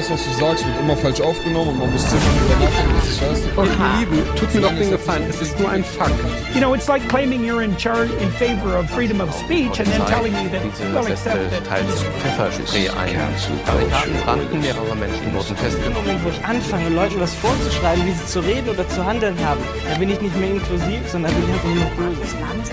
[0.00, 3.08] das, was du sagst, wird immer falsch aufgenommen und man muss ziemlich drüber nachdenken, das
[3.08, 3.48] ist scheiße.
[3.56, 6.14] Und ihr Lieben, tut mir doch den Gefallen, es ist nur ein Fakt.
[6.54, 9.88] You know, it's like claiming you're in charge in favor of freedom of speech and
[9.88, 11.64] then telling me that we'll accept that.
[11.68, 13.18] teils Pfefferspray ein.
[13.66, 16.20] Barrikaden brannten, mehrere Menschen wurden festgenommen.
[16.24, 19.98] Wo ich anfange, Leuten was vorzuschreiben, wie sie zu reden oder zu handeln haben, dann
[19.98, 22.20] bin ich nicht mehr inklusiv, sondern bin ich einfach nur böse.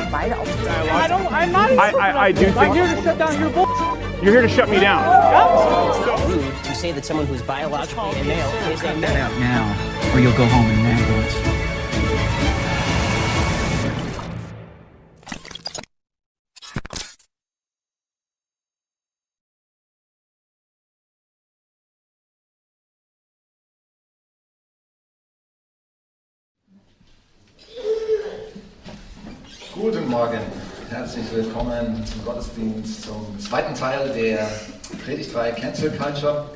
[0.10, 1.72] I don't, I'm not.
[1.72, 3.68] I, I, I do I'm think here to shut down your bull.
[4.22, 5.04] you're here to shut me down.
[6.88, 9.18] Rude to say that someone who's biologically a male is a male.
[9.18, 11.36] out now, or you'll go home in an ambulance.
[29.74, 30.40] Guten Morgen,
[30.90, 34.50] herzlich willkommen zum Gottesdienst, zum zweiten Teil der
[35.06, 36.50] Predigtreihe Cancel Culture.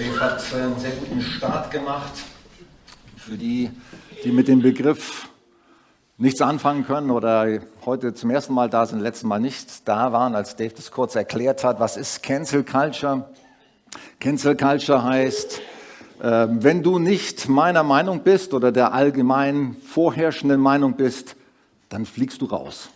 [0.00, 2.12] Dave hat einen sehr guten Start gemacht.
[3.18, 3.68] Für die,
[4.24, 5.28] die mit dem Begriff
[6.16, 10.34] nichts anfangen können oder heute zum ersten Mal da sind, letzten Mal nicht da waren,
[10.34, 13.28] als Dave das kurz erklärt hat, was ist Cancel Culture?
[14.20, 15.60] Cancel Culture heißt,
[16.22, 21.36] äh, wenn du nicht meiner Meinung bist oder der allgemein vorherrschenden Meinung bist,
[21.90, 22.88] dann fliegst du raus.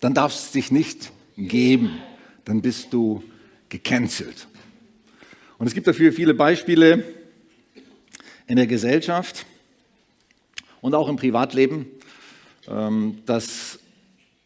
[0.00, 2.00] Dann darfst du dich nicht geben.
[2.44, 3.22] Dann bist du
[3.68, 4.48] gecancelt.
[5.58, 7.04] Und es gibt dafür viele Beispiele
[8.46, 9.46] in der Gesellschaft
[10.80, 11.86] und auch im Privatleben,
[12.68, 13.78] ähm, dass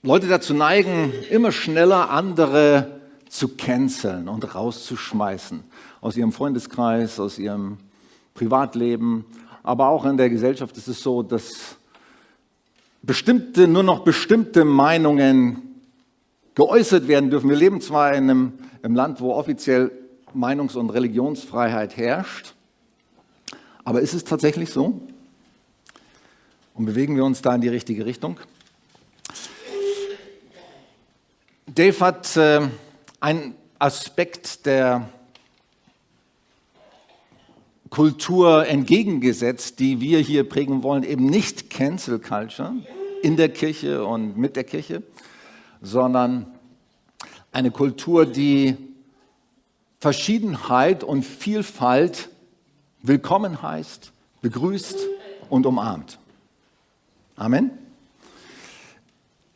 [0.02, 5.64] Leute dazu neigen, immer schneller andere zu canceln und rauszuschmeißen
[6.00, 7.78] aus ihrem Freundeskreis, aus ihrem
[8.34, 9.24] Privatleben,
[9.62, 11.76] aber auch in der Gesellschaft ist es so, dass
[13.02, 15.62] bestimmte, nur noch bestimmte Meinungen
[16.54, 17.50] geäußert werden dürfen.
[17.50, 19.90] Wir leben zwar in einem, im Land, wo offiziell
[20.38, 22.54] Meinungs- und Religionsfreiheit herrscht,
[23.84, 25.00] aber ist es tatsächlich so?
[26.74, 28.38] Und bewegen wir uns da in die richtige Richtung?
[31.66, 32.68] Dave hat äh,
[33.18, 35.08] einen Aspekt der
[37.90, 42.74] Kultur entgegengesetzt, die wir hier prägen wollen, eben nicht Cancel Culture
[43.22, 45.02] in der Kirche und mit der Kirche,
[45.82, 46.46] sondern
[47.50, 48.76] eine Kultur, die
[50.00, 52.28] Verschiedenheit und Vielfalt
[53.02, 54.96] willkommen heißt, begrüßt
[55.50, 56.20] und umarmt.
[57.34, 57.70] Amen.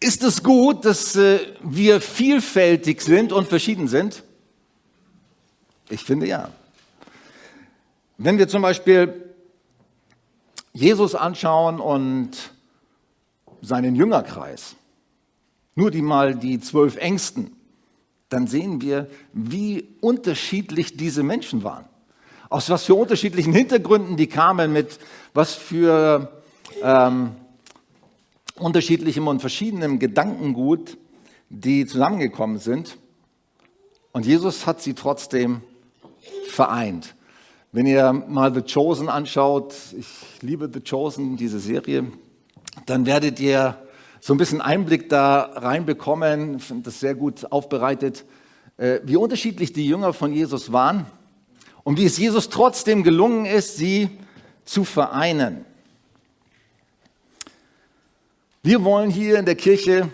[0.00, 4.24] Ist es gut, dass äh, wir vielfältig sind und verschieden sind?
[5.88, 6.50] Ich finde ja.
[8.18, 9.32] Wenn wir zum Beispiel
[10.72, 12.30] Jesus anschauen und
[13.60, 14.74] seinen Jüngerkreis,
[15.76, 17.54] nur die mal die zwölf Ängsten,
[18.32, 21.84] dann sehen wir, wie unterschiedlich diese Menschen waren.
[22.48, 24.98] Aus was für unterschiedlichen Hintergründen die kamen, mit
[25.34, 26.42] was für
[26.82, 27.32] ähm,
[28.56, 30.96] unterschiedlichem und verschiedenem Gedankengut
[31.52, 32.96] die zusammengekommen sind.
[34.12, 35.60] Und Jesus hat sie trotzdem
[36.48, 37.14] vereint.
[37.72, 40.06] Wenn ihr mal The Chosen anschaut, ich
[40.40, 42.10] liebe The Chosen, diese Serie,
[42.86, 43.76] dann werdet ihr
[44.24, 48.24] so ein bisschen Einblick da reinbekommen, finde das sehr gut aufbereitet,
[48.76, 51.06] äh, wie unterschiedlich die Jünger von Jesus waren
[51.82, 54.10] und wie es Jesus trotzdem gelungen ist, sie
[54.64, 55.64] zu vereinen.
[58.62, 60.08] Wir wollen hier in der Kirche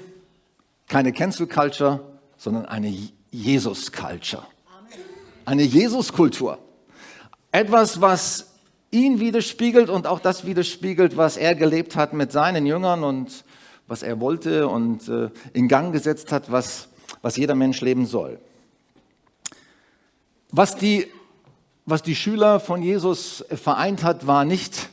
[0.88, 2.00] keine Cancel Culture,
[2.38, 2.90] sondern eine
[3.30, 4.46] Jesus Culture.
[5.44, 6.58] Eine Jesus Kultur.
[7.52, 8.54] Etwas, was
[8.90, 13.44] ihn widerspiegelt und auch das widerspiegelt, was er gelebt hat mit seinen Jüngern und
[13.88, 16.88] was er wollte und äh, in Gang gesetzt hat, was,
[17.22, 18.38] was jeder Mensch leben soll.
[20.50, 21.08] Was die,
[21.86, 24.90] was die Schüler von Jesus vereint hat, war nicht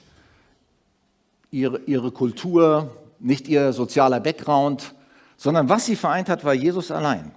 [1.51, 2.89] ihre, ihre Kultur,
[3.19, 4.93] nicht ihr sozialer Background,
[5.37, 7.31] sondern was sie vereint hat, war Jesus allein.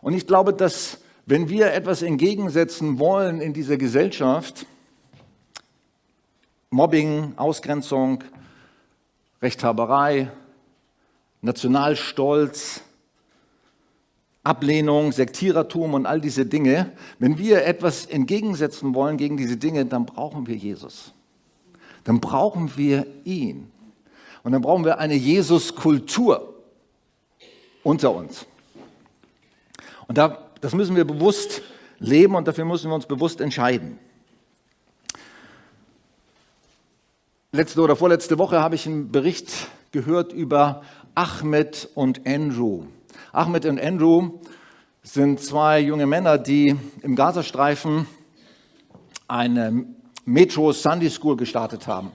[0.00, 4.66] Und ich glaube, dass wenn wir etwas entgegensetzen wollen in dieser Gesellschaft,
[6.70, 8.22] Mobbing, Ausgrenzung,
[9.42, 10.30] Rechthaberei,
[11.42, 12.82] Nationalstolz,
[14.42, 20.06] Ablehnung, Sektierertum und all diese Dinge, wenn wir etwas entgegensetzen wollen gegen diese Dinge, dann
[20.06, 21.12] brauchen wir Jesus.
[22.04, 23.70] Dann brauchen wir ihn.
[24.44, 26.54] Und dann brauchen wir eine Jesus-Kultur
[27.82, 28.46] unter uns.
[30.06, 31.62] Und da, das müssen wir bewusst
[31.98, 33.98] leben und dafür müssen wir uns bewusst entscheiden.
[37.56, 40.82] Letzte oder vorletzte Woche habe ich einen Bericht gehört über
[41.14, 42.84] Ahmed und Andrew.
[43.32, 44.32] Ahmed und Andrew
[45.02, 48.06] sind zwei junge Männer, die im Gazastreifen
[49.26, 49.86] eine
[50.26, 52.10] Metro Sunday School gestartet haben.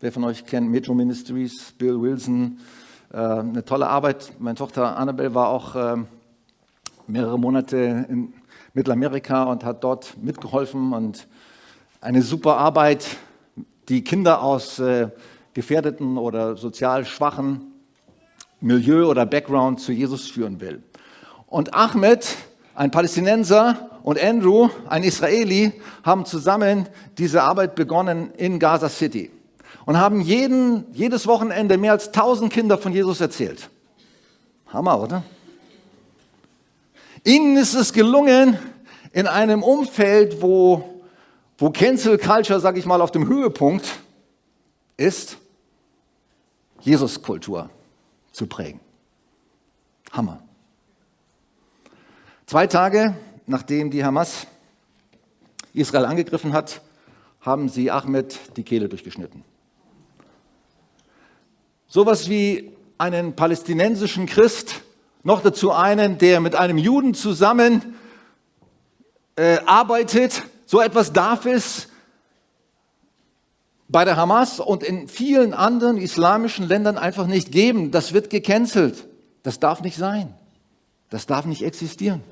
[0.00, 2.58] Wer von euch kennt Metro Ministries, Bill Wilson,
[3.12, 4.32] äh, eine tolle Arbeit.
[4.40, 5.96] Meine Tochter Annabelle war auch äh,
[7.06, 7.76] mehrere Monate
[8.08, 8.32] in
[8.74, 11.28] Mittelamerika und hat dort mitgeholfen und
[12.00, 13.06] eine super Arbeit,
[13.90, 15.08] die Kinder aus äh,
[15.52, 17.72] gefährdeten oder sozial schwachen
[18.60, 20.82] Milieu oder Background zu Jesus führen will.
[21.48, 22.36] Und Ahmed,
[22.74, 25.72] ein Palästinenser, und Andrew, ein Israeli,
[26.04, 26.88] haben zusammen
[27.18, 29.30] diese Arbeit begonnen in Gaza City
[29.84, 33.68] und haben jeden, jedes Wochenende mehr als 1000 Kinder von Jesus erzählt.
[34.72, 35.22] Hammer, oder?
[37.24, 38.56] Ihnen ist es gelungen,
[39.12, 40.99] in einem Umfeld, wo,
[41.60, 44.00] wo Cancel Culture, sag ich mal, auf dem Höhepunkt
[44.96, 45.36] ist,
[46.80, 47.70] Jesus-Kultur
[48.32, 48.80] zu prägen.
[50.10, 50.42] Hammer.
[52.46, 53.14] Zwei Tage
[53.50, 54.46] nachdem die Hamas
[55.74, 56.80] Israel angegriffen hat,
[57.40, 59.44] haben sie Ahmed die Kehle durchgeschnitten.
[61.88, 64.82] Sowas wie einen palästinensischen Christ,
[65.22, 67.94] noch dazu einen, der mit einem Juden zusammen
[69.36, 71.88] äh, arbeitet, so etwas darf es
[73.88, 77.90] bei der Hamas und in vielen anderen islamischen Ländern einfach nicht geben.
[77.90, 79.08] Das wird gecancelt.
[79.42, 80.32] Das darf nicht sein.
[81.08, 82.22] Das darf nicht existieren.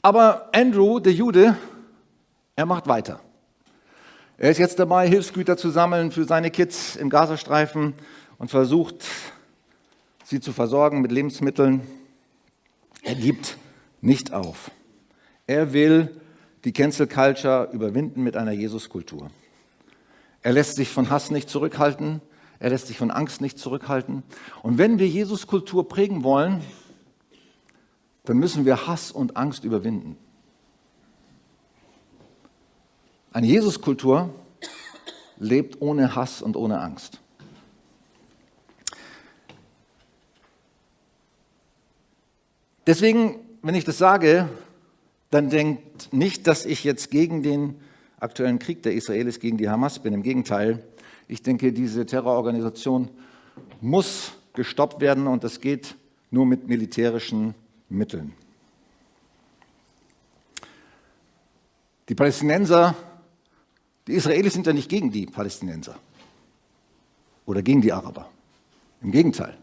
[0.00, 1.58] Aber Andrew, der Jude,
[2.54, 3.20] er macht weiter.
[4.38, 7.92] Er ist jetzt dabei, Hilfsgüter zu sammeln für seine Kids im Gazastreifen
[8.38, 9.04] und versucht,
[10.26, 11.82] sie zu versorgen mit Lebensmitteln.
[13.02, 13.58] Er gibt
[14.00, 14.72] nicht auf.
[15.46, 16.20] Er will
[16.64, 19.30] die Cancel Culture überwinden mit einer Jesuskultur.
[20.42, 22.20] Er lässt sich von Hass nicht zurückhalten.
[22.58, 24.24] Er lässt sich von Angst nicht zurückhalten.
[24.64, 26.60] Und wenn wir Jesuskultur prägen wollen,
[28.24, 30.16] dann müssen wir Hass und Angst überwinden.
[33.32, 34.34] Eine Jesuskultur
[35.38, 37.20] lebt ohne Hass und ohne Angst.
[42.86, 44.48] Deswegen, wenn ich das sage,
[45.30, 47.80] dann denkt nicht, dass ich jetzt gegen den
[48.20, 50.14] aktuellen Krieg der Israelis gegen die Hamas bin.
[50.14, 50.84] Im Gegenteil,
[51.26, 53.10] ich denke, diese Terrororganisation
[53.80, 55.96] muss gestoppt werden und das geht
[56.30, 57.54] nur mit militärischen
[57.88, 58.32] Mitteln.
[62.08, 62.94] Die Palästinenser,
[64.06, 65.96] die Israelis sind ja nicht gegen die Palästinenser
[67.46, 68.30] oder gegen die Araber.
[69.02, 69.56] Im Gegenteil.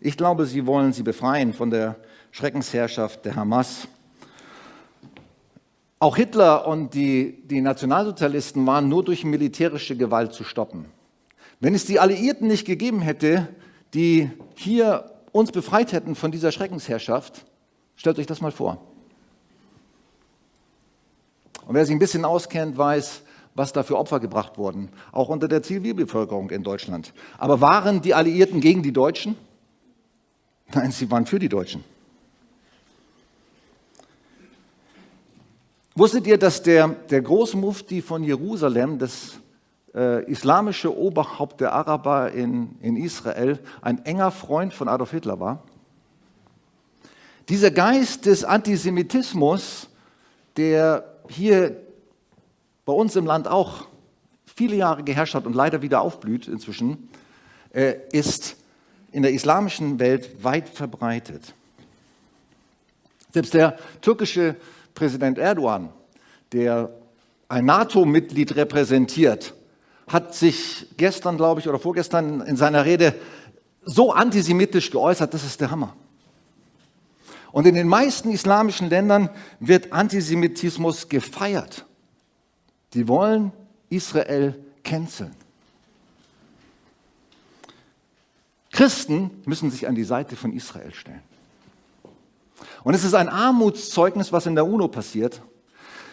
[0.00, 1.96] Ich glaube, sie wollen sie befreien von der
[2.32, 3.86] Schreckensherrschaft der Hamas.
[5.98, 10.86] Auch Hitler und die, die Nationalsozialisten waren nur durch militärische Gewalt zu stoppen.
[11.60, 13.48] Wenn es die Alliierten nicht gegeben hätte,
[13.94, 17.44] die hier uns befreit hätten von dieser Schreckensherrschaft,
[17.94, 18.82] stellt euch das mal vor.
[21.66, 23.22] Und wer sich ein bisschen auskennt, weiß,
[23.54, 27.12] was da für Opfer gebracht wurden, auch unter der Zivilbevölkerung in Deutschland.
[27.38, 29.36] Aber waren die Alliierten gegen die Deutschen?
[30.74, 31.84] Nein, sie waren für die Deutschen.
[35.94, 39.38] Wusstet ihr, dass der, der Großmufti von Jerusalem, das
[39.94, 45.62] äh, islamische Oberhaupt der Araber in, in Israel ein enger Freund von Adolf Hitler war.
[47.50, 49.90] Dieser Geist des Antisemitismus,
[50.56, 51.76] der hier
[52.86, 53.86] bei uns im Land auch
[54.46, 57.10] viele Jahre geherrscht hat und leider wieder aufblüht inzwischen,
[57.74, 58.56] äh, ist
[59.10, 61.54] in der islamischen Welt weit verbreitet.
[63.30, 64.56] Selbst der türkische
[64.94, 65.90] Präsident Erdogan,
[66.52, 66.92] der
[67.48, 69.54] ein NATO-Mitglied repräsentiert,
[70.06, 73.14] hat sich gestern, glaube ich, oder vorgestern in seiner Rede
[73.84, 75.94] so antisemitisch geäußert, das ist der Hammer.
[77.52, 79.28] Und in den meisten islamischen Ländern
[79.60, 81.84] wird Antisemitismus gefeiert.
[82.94, 83.52] Die wollen
[83.90, 85.34] Israel canceln.
[88.70, 91.20] Christen müssen sich an die Seite von Israel stellen.
[92.84, 95.42] Und es ist ein Armutszeugnis, was in der UNO passiert,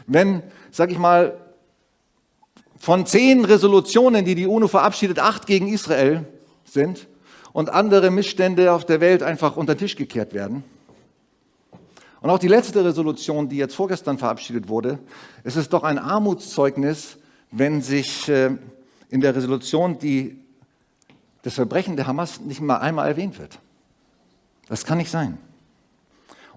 [0.08, 1.38] wenn, sag ich mal,
[2.78, 6.26] von zehn Resolutionen, die die UNO verabschiedet, acht gegen Israel
[6.64, 7.08] sind
[7.52, 10.64] und andere Missstände auf der Welt einfach unter den Tisch gekehrt werden.
[12.22, 15.00] Und auch die letzte Resolution, die jetzt vorgestern verabschiedet wurde,
[15.44, 17.18] es ist doch ein Armutszeugnis,
[17.52, 18.52] wenn sich äh,
[19.10, 20.40] in der Resolution die,
[21.42, 23.60] das Verbrechen der Hamas nicht mal einmal erwähnt wird.
[24.68, 25.38] Das kann nicht sein.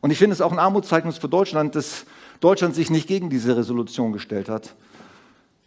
[0.02, 2.04] Und ich finde es auch ein Armutszeugnis für Deutschland, dass
[2.40, 4.74] Deutschland sich nicht gegen diese Resolution gestellt hat,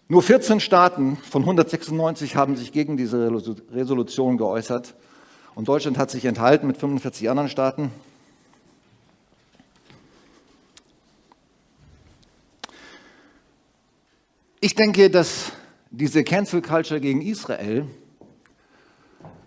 [0.08, 3.32] Nur 14 Staaten von 196 haben sich gegen diese
[3.74, 4.94] Resolution geäußert.
[5.56, 7.92] Und Deutschland hat sich enthalten mit 45 anderen Staaten.
[14.60, 15.54] Ich denke, dass
[15.90, 17.88] diese Cancel Culture gegen Israel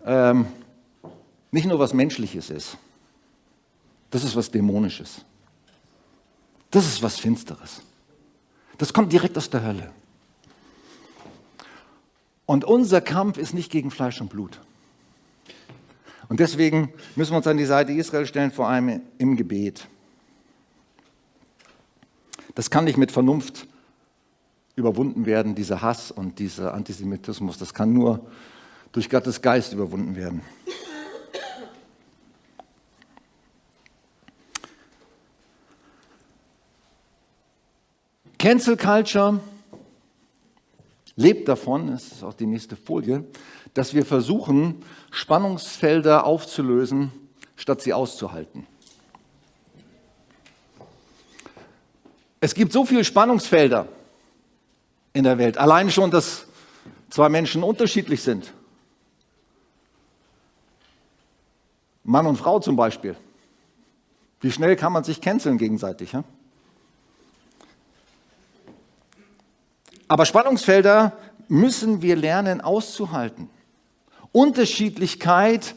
[0.05, 0.47] ähm,
[1.53, 2.79] nicht nur was Menschliches ist,
[4.11, 5.25] das ist was Dämonisches.
[6.71, 7.83] Das ist was Finsteres.
[8.77, 9.91] Das kommt direkt aus der Hölle.
[12.47, 14.61] Und unser Kampf ist nicht gegen Fleisch und Blut.
[16.29, 19.87] Und deswegen müssen wir uns an die Seite Israel stellen, vor allem im Gebet.
[22.55, 23.67] Das kann nicht mit Vernunft
[24.77, 27.59] überwunden werden, dieser Hass und dieser Antisemitismus.
[27.59, 28.27] Das kann nur
[28.93, 30.43] durch Gottes Geist überwunden werden.
[38.39, 39.41] Cancel Culture
[41.17, 43.25] lebt davon, das ist auch die nächste Folie,
[43.75, 47.11] dass wir versuchen, Spannungsfelder aufzulösen,
[47.57, 48.67] statt sie auszuhalten.
[52.41, 53.89] Es gibt so viele Spannungsfelder
[55.13, 55.59] in der Welt.
[55.59, 56.47] Allein schon, dass
[57.11, 58.53] zwei Menschen unterschiedlich sind.
[62.05, 63.17] Mann und Frau zum Beispiel.
[64.41, 66.13] Wie schnell kann man sich canceln gegenseitig?
[66.13, 66.23] Ja?
[70.09, 71.13] Aber Spannungsfelder
[71.49, 73.49] müssen wir lernen auszuhalten.
[74.33, 75.75] Unterschiedlichkeit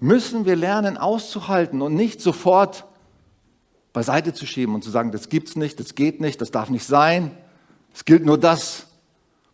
[0.00, 2.84] müssen wir lernen auszuhalten und nicht sofort
[3.92, 6.86] beiseite zu schieben und zu sagen, das gibt's nicht, das geht nicht, das darf nicht
[6.86, 7.30] sein.
[7.94, 8.86] Es gilt nur das,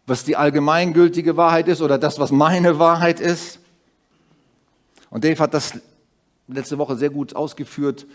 [0.07, 3.61] was die allgemeingültige Wahrheit ist oder das, was meine Wahrheit ist.
[5.11, 5.75] Und Dave hat das
[6.49, 8.07] letzte Woche sehr gut ausgeführt,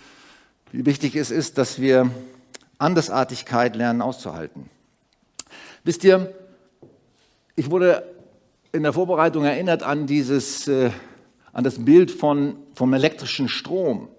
[0.72, 2.10] wie wichtig es ist, dass wir
[2.80, 4.70] Andersartigkeit lernen auszuhalten.
[5.86, 6.34] Wisst ihr,
[7.56, 8.12] ich wurde
[8.72, 10.90] in der Vorbereitung erinnert an dieses, äh,
[11.54, 14.10] an das Bild von, vom elektrischen Strom.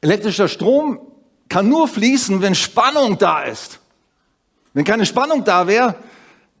[0.00, 1.00] Elektrischer Strom
[1.48, 3.80] kann nur fließen, wenn Spannung da ist.
[4.72, 5.96] Wenn keine Spannung da wäre,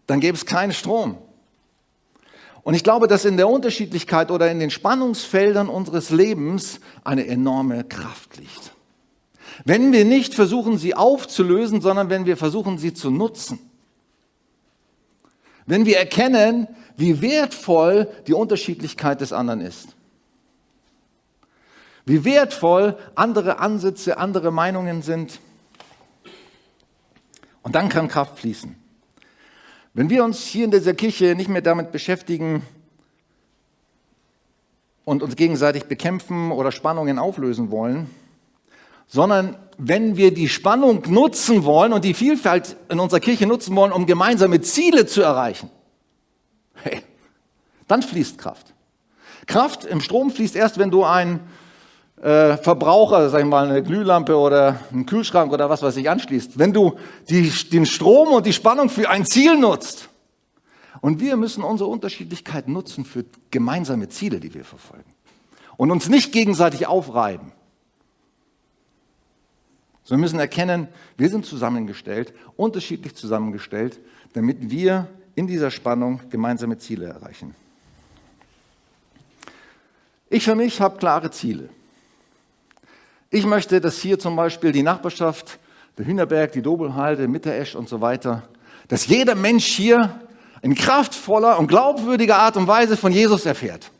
[0.08, 1.16] dann gäbe es keinen Strom.
[2.64, 7.84] Und ich glaube, dass in der Unterschiedlichkeit oder in den Spannungsfeldern unseres Lebens eine enorme
[7.84, 8.72] Kraft liegt.
[9.64, 13.60] Wenn wir nicht versuchen, sie aufzulösen, sondern wenn wir versuchen, sie zu nutzen.
[15.68, 19.88] Wenn wir erkennen, wie wertvoll die Unterschiedlichkeit des anderen ist.
[22.06, 25.40] Wie wertvoll andere Ansätze, andere Meinungen sind.
[27.60, 28.74] Und dann kann Kraft fließen.
[29.92, 32.62] Wenn wir uns hier in dieser Kirche nicht mehr damit beschäftigen
[35.04, 38.08] und uns gegenseitig bekämpfen oder Spannungen auflösen wollen,
[39.08, 43.92] sondern wenn wir die Spannung nutzen wollen und die Vielfalt in unserer Kirche nutzen wollen,
[43.92, 45.70] um gemeinsame Ziele zu erreichen,
[46.74, 47.02] hey,
[47.86, 48.74] dann fließt Kraft.
[49.46, 51.40] Kraft im Strom fließt erst, wenn du einen
[52.20, 56.58] äh, Verbraucher, sag ich mal, eine Glühlampe oder einen Kühlschrank oder was weiß ich anschließt.
[56.58, 56.98] Wenn du
[57.30, 60.08] die, den Strom und die Spannung für ein Ziel nutzt.
[61.00, 65.14] Und wir müssen unsere Unterschiedlichkeit nutzen für gemeinsame Ziele, die wir verfolgen.
[65.76, 67.52] Und uns nicht gegenseitig aufreiben.
[70.08, 70.88] So, wir müssen erkennen,
[71.18, 74.00] wir sind zusammengestellt, unterschiedlich zusammengestellt,
[74.32, 77.54] damit wir in dieser Spannung gemeinsame Ziele erreichen.
[80.30, 81.68] Ich für mich habe klare Ziele.
[83.28, 85.58] Ich möchte, dass hier zum Beispiel die Nachbarschaft,
[85.98, 88.48] der Hühnerberg, die Dobelhalde, Mitteresch und so weiter,
[88.88, 90.22] dass jeder Mensch hier
[90.62, 93.90] in kraftvoller und glaubwürdiger Art und Weise von Jesus erfährt.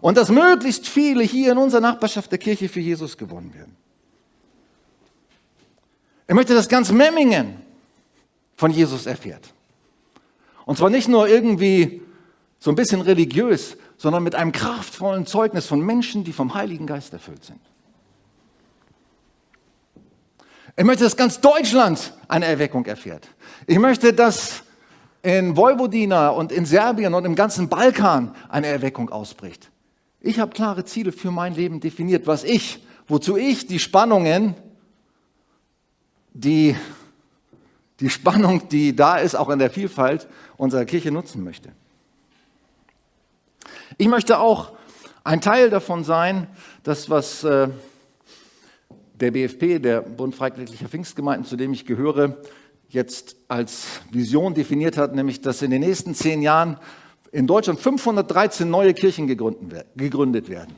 [0.00, 3.76] Und dass möglichst viele hier in unserer Nachbarschaft der Kirche für Jesus gewonnen werden.
[6.26, 7.56] Er möchte, dass ganz Memmingen
[8.54, 9.52] von Jesus erfährt.
[10.64, 12.02] Und zwar nicht nur irgendwie
[12.58, 17.12] so ein bisschen religiös, sondern mit einem kraftvollen Zeugnis von Menschen, die vom Heiligen Geist
[17.12, 17.60] erfüllt sind.
[20.76, 23.28] Ich möchte, dass ganz Deutschland eine Erweckung erfährt.
[23.66, 24.62] Ich möchte, dass
[25.22, 29.70] in Vojvodina und in Serbien und im ganzen Balkan eine Erweckung ausbricht.
[30.20, 34.54] Ich habe klare Ziele für mein Leben definiert, was ich, wozu ich die Spannungen
[36.32, 36.76] die,
[38.00, 41.70] die Spannung, die da ist, auch in der Vielfalt unserer Kirche nutzen möchte.
[43.98, 44.72] Ich möchte auch
[45.24, 46.48] ein Teil davon sein,
[46.82, 47.68] das, was äh,
[49.14, 52.36] der BFP, der Bund Freikirchlicher Pfingstgemeinden, zu dem ich gehöre,
[52.88, 56.78] jetzt als Vision definiert hat, nämlich dass in den nächsten zehn Jahren
[57.30, 60.74] in Deutschland 513 neue Kirchen gegründet werden.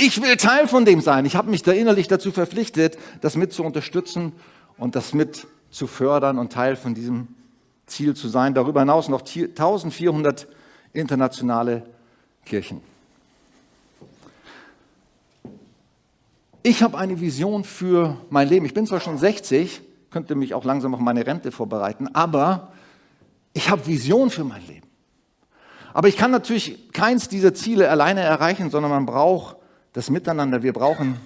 [0.00, 1.26] Ich will Teil von dem sein.
[1.26, 4.32] Ich habe mich da innerlich dazu verpflichtet, das mit zu unterstützen
[4.76, 7.34] und das mit zu fördern und Teil von diesem
[7.84, 8.54] Ziel zu sein.
[8.54, 10.46] Darüber hinaus noch 1400
[10.92, 11.82] internationale
[12.46, 12.80] Kirchen.
[16.62, 18.66] Ich habe eine Vision für mein Leben.
[18.66, 19.80] Ich bin zwar schon 60,
[20.12, 22.72] könnte mich auch langsam auf meine Rente vorbereiten, aber
[23.52, 24.86] ich habe Vision für mein Leben.
[25.92, 29.57] Aber ich kann natürlich keins dieser Ziele alleine erreichen, sondern man braucht
[29.98, 30.62] das Miteinander.
[30.62, 31.16] Wir brauchen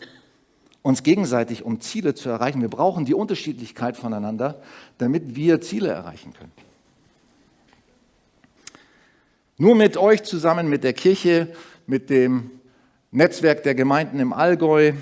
[0.80, 2.62] uns gegenseitig, um Ziele zu erreichen.
[2.62, 4.62] Wir brauchen die Unterschiedlichkeit voneinander,
[4.96, 6.52] damit wir Ziele erreichen können.
[9.58, 11.54] Nur mit euch zusammen, mit der Kirche,
[11.86, 12.50] mit dem
[13.10, 14.94] Netzwerk der Gemeinden im Allgäu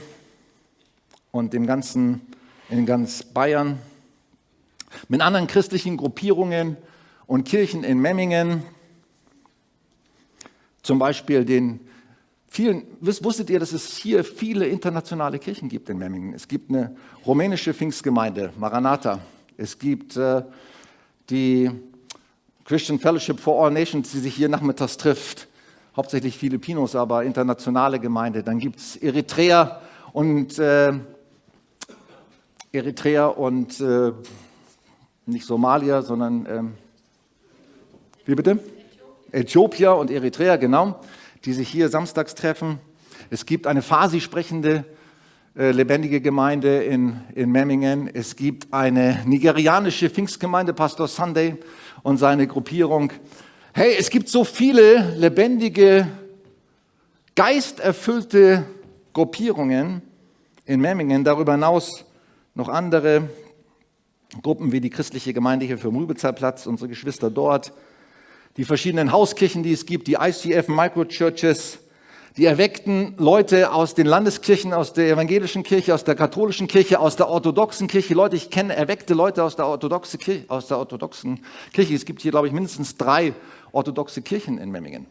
[1.31, 2.23] und dem ganzen,
[2.71, 3.79] in ganz Bayern,
[5.07, 6.77] mit anderen christlichen Gruppierungen
[7.29, 8.65] und Kirchen in Memmingen,
[10.83, 11.79] zum Beispiel den
[12.51, 16.35] vielen, wusstet ihr, dass es hier viele internationale Kirchen gibt in Memmingen?
[16.35, 19.21] Es gibt eine rumänische Pfingstgemeinde, Maranatha.
[19.57, 20.43] Es gibt äh,
[21.31, 21.71] die
[22.65, 25.49] Christian Fellowship for All Nations, die sich hier nachmittags trifft.
[25.97, 28.43] Hauptsächlich Filipinos, aber internationale Gemeinde.
[28.43, 29.81] Dann gibt es Eritrea
[30.13, 30.93] und äh,
[32.73, 34.13] Eritrea und äh,
[35.27, 36.75] nicht Somalia, sondern ähm,
[38.25, 38.59] wie bitte?
[39.33, 41.01] Äthiopia und Eritrea, genau
[41.45, 42.79] die sich hier samstags treffen.
[43.31, 44.85] Es gibt eine Farsi sprechende
[45.57, 48.09] äh, lebendige Gemeinde in, in Memmingen.
[48.13, 51.57] Es gibt eine nigerianische Pfingstgemeinde, Pastor Sunday
[52.03, 53.13] und seine Gruppierung.
[53.73, 56.07] Hey, es gibt so viele lebendige,
[57.35, 58.65] geisterfüllte
[59.13, 60.03] Gruppierungen
[60.67, 61.25] in Memmingen.
[61.25, 62.05] Darüber hinaus
[62.55, 63.29] noch andere
[64.43, 67.73] Gruppen wie die christliche Gemeinde hier für Rübezahlplatz, unsere Geschwister dort
[68.57, 71.79] die verschiedenen Hauskirchen, die es gibt, die ICF Microchurches,
[72.37, 77.17] die erweckten Leute aus den Landeskirchen, aus der evangelischen Kirche, aus der katholischen Kirche, aus
[77.17, 78.15] der orthodoxen Kirche.
[78.15, 81.41] Leute, ich kenne erweckte Leute aus der, orthodoxe Kirche, aus der orthodoxen
[81.73, 81.95] Kirche.
[81.95, 83.35] Es gibt hier, glaube ich, mindestens drei
[83.73, 85.07] orthodoxe Kirchen in Memmingen.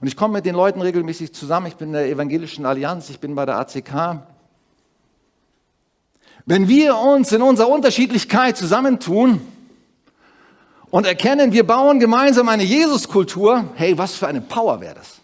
[0.00, 1.68] Und ich komme mit den Leuten regelmäßig zusammen.
[1.68, 4.20] Ich bin in der Evangelischen Allianz, ich bin bei der ACK.
[6.44, 9.40] Wenn wir uns in unserer Unterschiedlichkeit zusammentun,
[10.90, 15.20] und erkennen, wir bauen gemeinsam eine Jesuskultur, hey, was für eine Power wäre das?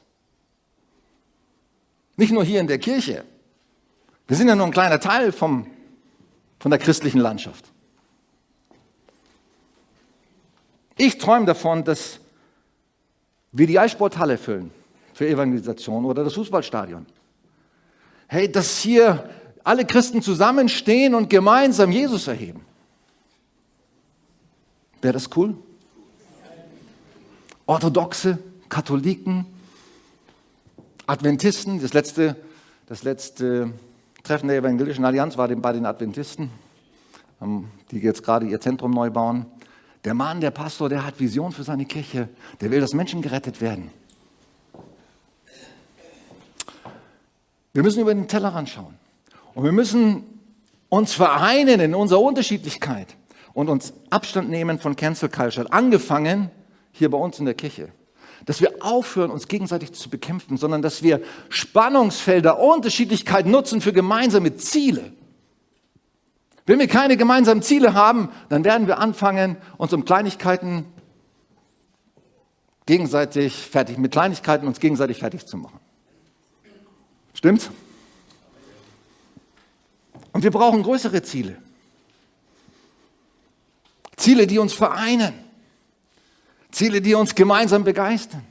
[2.17, 3.25] Nicht nur hier in der Kirche.
[4.27, 5.67] Wir sind ja nur ein kleiner Teil vom,
[6.59, 7.65] von der christlichen Landschaft.
[10.97, 12.21] Ich träume davon, dass
[13.51, 14.71] wir die Eissporthalle füllen
[15.15, 17.07] für Evangelisation oder das Fußballstadion.
[18.29, 19.29] Hey, dass hier
[19.65, 22.65] alle Christen zusammenstehen und gemeinsam Jesus erheben.
[25.03, 25.57] Wäre das cool?
[27.67, 28.39] Orthodoxe,
[28.69, 29.47] Katholiken,
[31.07, 32.37] Adventisten, das letzte,
[32.87, 33.73] das letzte
[34.23, 36.51] Treffen der Evangelischen Allianz war bei den Adventisten,
[37.91, 39.47] die jetzt gerade ihr Zentrum neu bauen.
[40.05, 42.29] Der Mann, der Pastor, der hat Vision für seine Kirche,
[42.61, 43.91] der will, dass Menschen gerettet werden.
[47.73, 48.95] Wir müssen über den Tellerrand schauen.
[49.55, 50.23] Und wir müssen
[50.89, 53.17] uns vereinen in unserer Unterschiedlichkeit
[53.55, 55.73] und uns Abstand nehmen von Cancel Culture.
[55.73, 56.51] Angefangen
[56.93, 57.89] hier bei uns in der Kirche.
[58.45, 64.57] Dass wir aufhören, uns gegenseitig zu bekämpfen, sondern dass wir Spannungsfelder, Unterschiedlichkeit nutzen für gemeinsame
[64.57, 65.13] Ziele.
[66.67, 70.87] Wenn wir keine gemeinsamen Ziele haben, dann werden wir anfangen, uns um Kleinigkeiten
[72.87, 75.79] gegenseitig fertig, mit Kleinigkeiten uns gegenseitig fertig zu machen.
[77.35, 77.71] Stimmt's?
[80.33, 81.62] Und wir brauchen größere Ziele.
[84.17, 85.35] Ziele, die uns vereinen.
[86.71, 88.45] Ziele, die uns gemeinsam begeistern.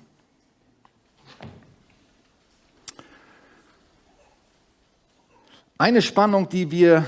[5.78, 7.08] Eine Spannung, die wir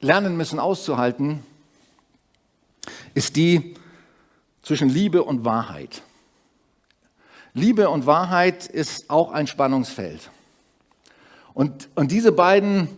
[0.00, 1.44] lernen müssen auszuhalten,
[3.14, 3.74] ist die
[4.62, 6.02] zwischen Liebe und Wahrheit.
[7.54, 10.30] Liebe und Wahrheit ist auch ein Spannungsfeld.
[11.52, 12.88] Und, und diese beiden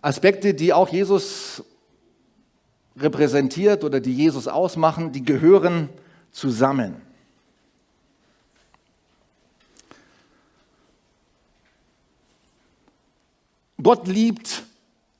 [0.00, 1.62] Aspekte, die auch Jesus
[2.96, 5.88] repräsentiert oder die Jesus ausmachen, die gehören
[6.30, 6.96] zusammen.
[13.82, 14.62] Gott liebt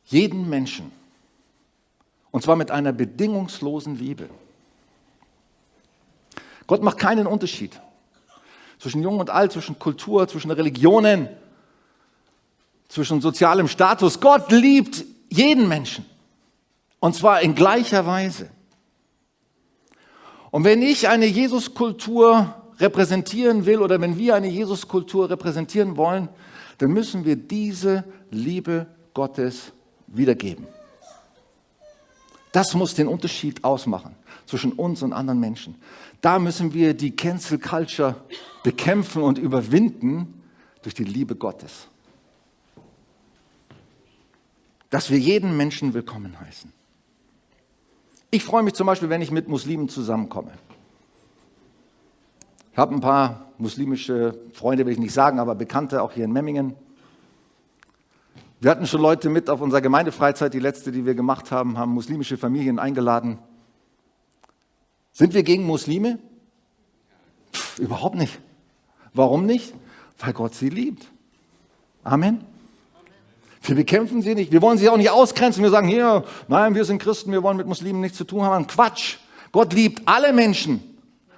[0.06, 0.92] jeden Menschen.
[2.30, 4.28] Und zwar mit einer bedingungslosen Liebe.
[6.66, 7.80] Gott macht keinen Unterschied
[8.78, 11.28] zwischen Jung und Alt, zwischen Kultur, zwischen Religionen,
[12.88, 14.20] zwischen sozialem Status.
[14.20, 16.04] Gott liebt jeden Menschen.
[17.02, 18.48] Und zwar in gleicher Weise.
[20.52, 26.28] Und wenn ich eine Jesuskultur repräsentieren will oder wenn wir eine Jesuskultur repräsentieren wollen,
[26.78, 29.72] dann müssen wir diese Liebe Gottes
[30.06, 30.64] wiedergeben.
[32.52, 34.14] Das muss den Unterschied ausmachen
[34.46, 35.74] zwischen uns und anderen Menschen.
[36.20, 38.14] Da müssen wir die Cancel Culture
[38.62, 40.40] bekämpfen und überwinden
[40.82, 41.88] durch die Liebe Gottes.
[44.88, 46.72] Dass wir jeden Menschen willkommen heißen.
[48.34, 50.52] Ich freue mich zum Beispiel, wenn ich mit Muslimen zusammenkomme.
[52.72, 56.32] Ich habe ein paar muslimische Freunde, will ich nicht sagen, aber Bekannte auch hier in
[56.32, 56.74] Memmingen.
[58.58, 61.92] Wir hatten schon Leute mit auf unserer Gemeindefreizeit, die letzte, die wir gemacht haben, haben
[61.92, 63.38] muslimische Familien eingeladen.
[65.12, 66.18] Sind wir gegen Muslime?
[67.52, 68.40] Pff, überhaupt nicht.
[69.12, 69.74] Warum nicht?
[70.18, 71.06] Weil Gott sie liebt.
[72.02, 72.46] Amen.
[73.62, 74.50] Wir bekämpfen sie nicht.
[74.50, 75.62] Wir wollen sie auch nicht ausgrenzen.
[75.62, 78.66] Wir sagen hier, nein, wir sind Christen, wir wollen mit Muslimen nichts zu tun haben.
[78.66, 79.18] Quatsch.
[79.52, 80.82] Gott liebt alle Menschen.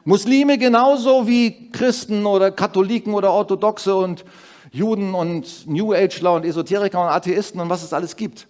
[0.04, 4.24] Muslime genauso wie Christen oder Katholiken oder Orthodoxe und
[4.70, 8.46] Juden und New Ageler und Esoteriker und Atheisten und was es alles gibt.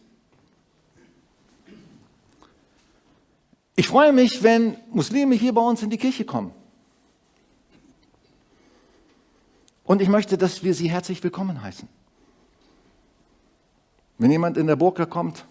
[3.77, 6.53] Ich freue mich, wenn Muslime hier bei uns in die Kirche kommen.
[9.83, 11.89] Und ich möchte, dass wir sie herzlich willkommen heißen.
[14.25, 15.45] Wenn jemand in der Burka kommt,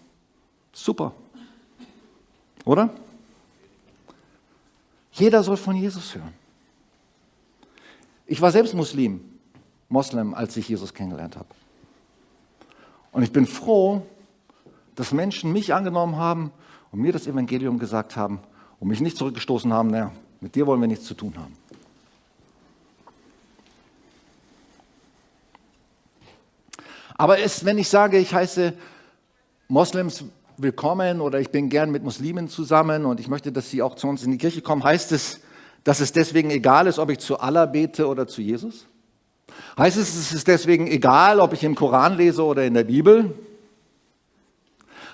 [0.72, 1.12] super.
[2.64, 2.90] Oder?
[5.12, 6.34] Jeder soll von Jesus hören.
[8.26, 9.20] Ich war selbst Muslim.
[9.88, 11.46] Moslem, als ich Jesus kennengelernt habe.
[13.12, 14.04] Und ich bin froh,
[14.96, 16.50] dass Menschen mich angenommen haben
[16.90, 18.40] und mir das Evangelium gesagt haben
[18.80, 20.10] und mich nicht zurückgestoßen haben, naja,
[20.40, 21.54] mit dir wollen wir nichts zu tun haben.
[27.14, 28.72] Aber es, wenn ich sage, ich heiße
[29.68, 30.24] Moslems
[30.56, 34.08] willkommen oder ich bin gern mit Muslimen zusammen und ich möchte, dass sie auch zu
[34.08, 35.40] uns in die Kirche kommen, heißt es,
[35.84, 38.86] dass es deswegen egal ist, ob ich zu Allah bete oder zu Jesus?
[39.78, 43.34] Heißt es, es ist deswegen egal, ob ich im Koran lese oder in der Bibel?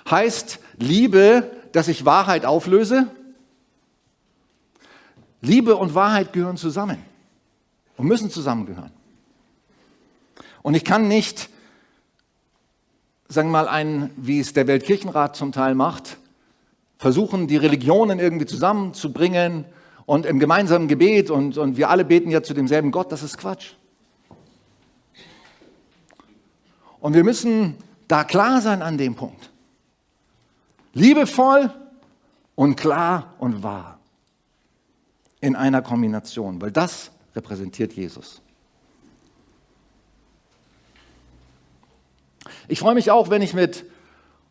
[0.09, 3.07] Heißt Liebe, dass ich Wahrheit auflöse?
[5.41, 6.97] Liebe und Wahrheit gehören zusammen
[7.97, 8.91] und müssen zusammengehören.
[10.61, 11.49] Und ich kann nicht,
[13.31, 16.17] sagen wir mal, ein, wie es der Weltkirchenrat zum Teil macht,
[16.97, 19.65] versuchen, die Religionen irgendwie zusammenzubringen
[20.05, 23.37] und im gemeinsamen Gebet und, und wir alle beten ja zu demselben Gott, das ist
[23.37, 23.73] Quatsch.
[26.99, 29.49] Und wir müssen da klar sein an dem Punkt.
[30.93, 31.71] Liebevoll
[32.55, 33.99] und klar und wahr.
[35.39, 38.40] In einer Kombination, weil das repräsentiert Jesus.
[42.71, 43.83] Ich freue mich auch, wenn ich mit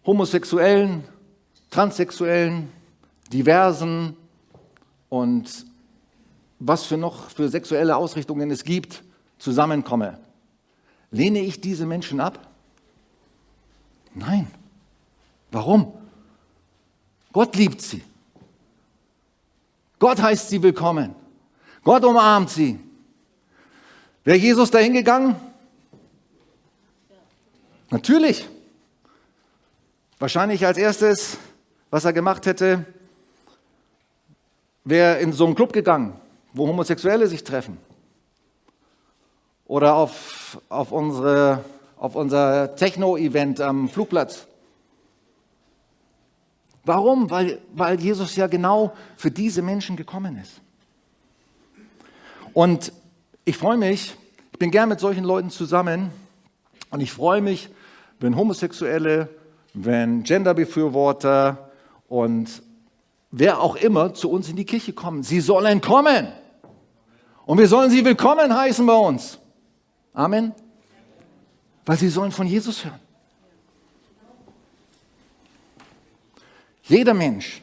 [0.05, 1.05] Homosexuellen,
[1.71, 2.71] Transsexuellen,
[3.33, 4.15] Diversen
[5.09, 5.65] und
[6.59, 9.03] was für noch für sexuelle Ausrichtungen es gibt,
[9.39, 10.19] zusammenkomme.
[11.11, 12.47] Lehne ich diese Menschen ab?
[14.15, 14.51] Nein.
[15.51, 15.91] Warum?
[17.33, 18.03] Gott liebt sie.
[19.99, 21.15] Gott heißt sie willkommen.
[21.85, 22.79] Gott umarmt sie.
[24.25, 25.37] Wäre Jesus dahin gegangen?
[27.91, 28.49] Natürlich.
[30.19, 31.39] Wahrscheinlich als erstes,
[31.91, 32.85] was er gemacht hätte,
[34.85, 36.15] wäre in so einen Club gegangen,
[36.53, 37.79] wo Homosexuelle sich treffen
[39.67, 41.65] oder auf, auf, unsere,
[41.97, 44.47] auf unser Techno-Event am Flugplatz.
[46.85, 47.31] Warum?
[47.31, 50.61] Weil, weil Jesus ja genau für diese Menschen gekommen ist.
[52.53, 52.93] Und
[53.45, 54.17] ich freue mich,
[54.53, 56.11] ich bin gern mit solchen Leuten zusammen
[56.91, 57.71] und ich freue mich,
[58.21, 59.29] wenn Homosexuelle,
[59.73, 61.71] wenn Genderbefürworter
[62.09, 62.63] und
[63.31, 65.23] wer auch immer zu uns in die Kirche kommen.
[65.23, 66.29] Sie sollen kommen.
[67.47, 69.39] Und wir sollen sie willkommen heißen bei uns.
[70.13, 70.53] Amen.
[71.87, 73.01] Weil sie sollen von Jesus hören.
[76.83, 77.63] Jeder Mensch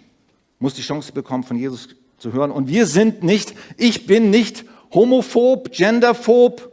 [0.60, 2.50] muss die Chance bekommen, von Jesus zu hören.
[2.50, 6.72] Und wir sind nicht, ich bin nicht homophob, genderphob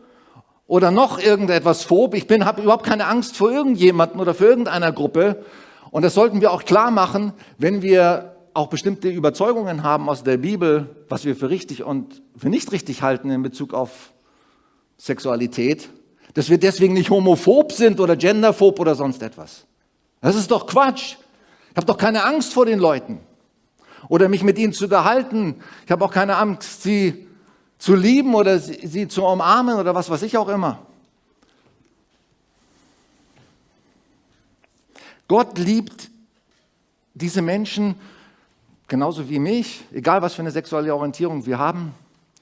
[0.74, 2.14] oder noch irgendetwas phob.
[2.14, 5.44] Ich habe überhaupt keine Angst vor irgendjemanden oder für irgendeiner Gruppe.
[5.92, 10.36] Und das sollten wir auch klar machen, wenn wir auch bestimmte Überzeugungen haben aus der
[10.36, 14.12] Bibel, was wir für richtig und für nicht richtig halten in Bezug auf
[14.98, 15.90] Sexualität,
[16.34, 19.66] dass wir deswegen nicht homophob sind oder genderphob oder sonst etwas.
[20.22, 21.14] Das ist doch Quatsch.
[21.70, 23.20] Ich habe doch keine Angst vor den Leuten
[24.08, 25.54] oder mich mit ihnen zu unterhalten.
[25.84, 27.28] Ich habe auch keine Angst, sie
[27.84, 30.86] zu lieben oder sie, sie zu umarmen oder was weiß ich auch immer.
[35.28, 36.10] Gott liebt
[37.12, 37.96] diese Menschen
[38.88, 41.92] genauso wie mich, egal was für eine sexuelle Orientierung wir haben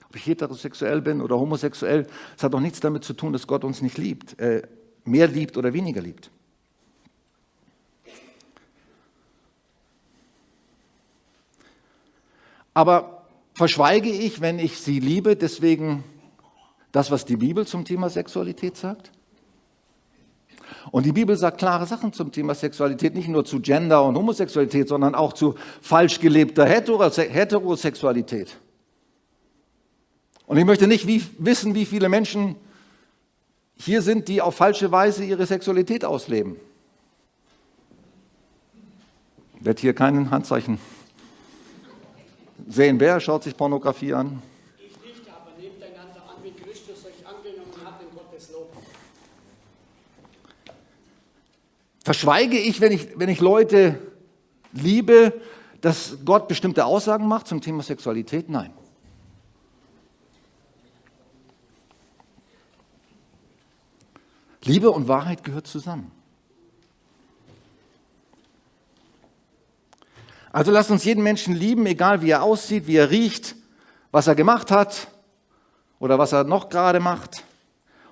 [0.09, 3.65] ob ich heterosexuell bin oder homosexuell, es hat doch nichts damit zu tun, dass Gott
[3.65, 4.61] uns nicht liebt, äh,
[5.07, 6.31] mehr liebt oder weniger liebt.
[12.75, 13.22] Aber
[13.55, 16.05] verschweige ich, wenn ich sie liebe, deswegen
[16.93, 19.13] das, was die Bibel zum Thema Sexualität sagt?
[20.91, 24.89] Und die Bibel sagt klare Sachen zum Thema Sexualität, nicht nur zu Gender und Homosexualität,
[24.89, 28.57] sondern auch zu falsch gelebter Heterosexualität.
[30.47, 32.57] Und ich möchte nicht wie, wissen, wie viele Menschen
[33.77, 36.57] hier sind, die auf falsche Weise ihre Sexualität ausleben.
[39.61, 40.79] Wird hier kein Handzeichen
[42.69, 43.01] sehen.
[43.01, 44.43] Wer schaut sich Pornografie an?
[44.79, 48.73] Ich nicht, aber nehmt einander an, wie Christus euch angenommen hat in Gottes Lob.
[52.05, 53.99] Verschweige ich, wenn ich, wenn ich Leute
[54.73, 55.41] liebe,
[55.81, 58.49] dass Gott bestimmte Aussagen macht zum Thema Sexualität?
[58.49, 58.73] Nein.
[64.65, 66.13] Liebe und Wahrheit gehört zusammen.
[70.53, 73.57] Also lasst uns jeden Menschen lieben, egal wie er aussieht, wie er riecht,
[74.11, 75.09] was er gemacht hat
[75.99, 77.43] oder was er noch gerade macht.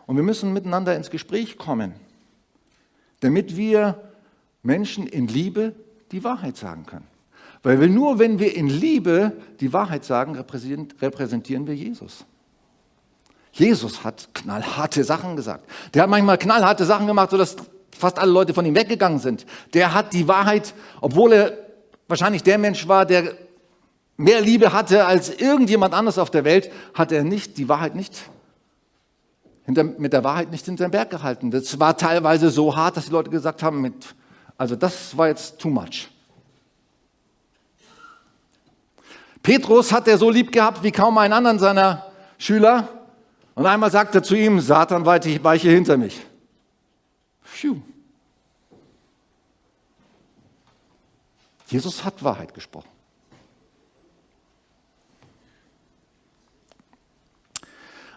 [0.06, 1.94] Und wir müssen miteinander ins Gespräch kommen,
[3.20, 4.00] damit wir
[4.62, 5.74] Menschen in Liebe
[6.10, 7.06] die Wahrheit sagen können.
[7.62, 12.24] Weil wir nur, wenn wir in Liebe die Wahrheit sagen, repräsentieren wir Jesus.
[13.52, 15.68] Jesus hat knallharte Sachen gesagt.
[15.92, 17.56] Der hat manchmal knallharte Sachen gemacht, sodass
[17.90, 19.44] fast alle Leute von ihm weggegangen sind.
[19.74, 20.72] Der hat die Wahrheit,
[21.02, 21.69] obwohl er
[22.10, 23.34] wahrscheinlich der Mensch war, der
[24.16, 28.14] mehr Liebe hatte als irgendjemand anders auf der Welt, hat er nicht die Wahrheit nicht
[29.64, 31.50] hinter, mit der Wahrheit nicht hinter den Berg gehalten.
[31.50, 33.94] Das war teilweise so hart, dass die Leute gesagt haben, mit,
[34.58, 36.08] also das war jetzt too much.
[39.42, 42.88] Petrus hat er so lieb gehabt wie kaum einen anderen seiner Schüler.
[43.54, 46.20] Und einmal sagt er zu ihm, Satan weiche hinter mich.
[47.42, 47.80] Phew.
[51.70, 52.88] Jesus hat Wahrheit gesprochen.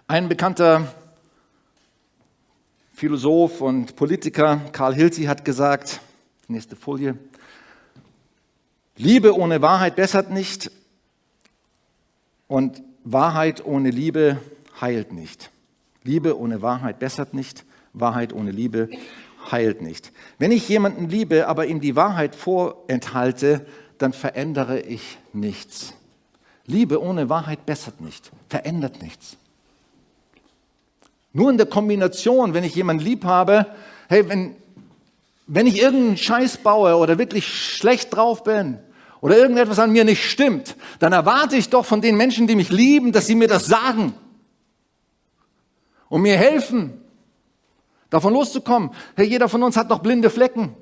[0.07, 0.91] Ein bekannter
[2.93, 6.01] Philosoph und Politiker, Karl Hilti, hat gesagt,
[6.47, 7.17] nächste Folie,
[8.95, 10.71] Liebe ohne Wahrheit bessert nicht
[12.47, 14.39] und Wahrheit ohne Liebe
[14.81, 15.51] heilt nicht.
[16.03, 18.89] Liebe ohne Wahrheit bessert nicht, Wahrheit ohne Liebe
[19.51, 20.11] heilt nicht.
[20.39, 23.65] Wenn ich jemanden liebe, aber ihm die Wahrheit vorenthalte,
[23.97, 25.93] dann verändere ich nichts.
[26.65, 29.37] Liebe ohne Wahrheit bessert nicht, verändert nichts.
[31.33, 33.65] Nur in der Kombination, wenn ich jemanden lieb habe,
[34.07, 34.55] hey, wenn,
[35.47, 38.77] wenn ich irgendeinen Scheiß baue oder wirklich schlecht drauf bin
[39.19, 42.69] oder irgendetwas an mir nicht stimmt, dann erwarte ich doch von den Menschen, die mich
[42.69, 44.13] lieben, dass sie mir das sagen
[46.07, 47.02] und mir helfen
[48.13, 48.91] davon loszukommen.
[49.15, 50.75] Hey, jeder von uns hat noch blinde Flecken.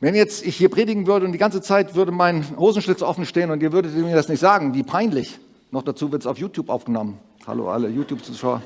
[0.00, 3.52] Wenn jetzt ich hier predigen würde und die ganze Zeit würde mein Hosenschlitz offen stehen
[3.52, 5.38] und ihr würdet mir das nicht sagen, wie peinlich.
[5.70, 7.20] Noch dazu wird es auf YouTube aufgenommen.
[7.46, 8.60] Hallo alle YouTube-Zuschauer.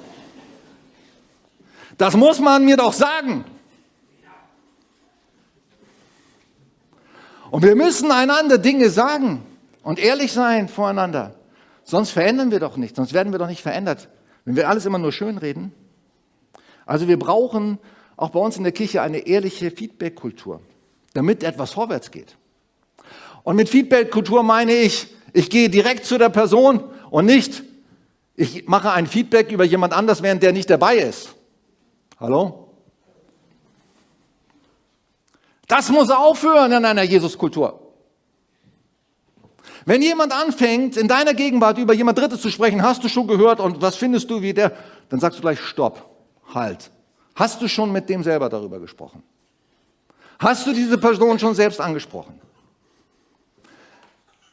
[1.99, 3.45] Das muss man mir doch sagen.
[7.51, 9.43] Und wir müssen einander Dinge sagen
[9.83, 11.36] und ehrlich sein voreinander.
[11.89, 14.09] Sonst verändern wir doch nicht, sonst werden wir doch nicht verändert.
[14.45, 15.73] Wenn wir alles immer nur schön reden.
[16.85, 17.79] Also wir brauchen
[18.17, 20.61] auch bei uns in der Kirche eine ehrliche Feedback-Kultur,
[21.15, 22.37] damit etwas vorwärts geht.
[23.45, 27.63] Und mit Feedback-Kultur meine ich, ich gehe direkt zu der Person und nicht,
[28.35, 31.35] ich mache ein Feedback über jemand anders, während der nicht dabei ist.
[32.19, 32.75] Hallo?
[35.69, 37.86] Das muss aufhören in einer Jesus-Kultur.
[39.87, 43.61] Wenn jemand anfängt, in deiner Gegenwart über jemand Drittes zu sprechen, hast du schon gehört
[43.61, 44.73] und was findest du wie der,
[45.09, 46.11] dann sagst du gleich Stopp,
[46.53, 46.91] halt.
[47.37, 49.23] Hast du schon mit dem selber darüber gesprochen?
[50.41, 52.41] Hast du diese Person schon selbst angesprochen?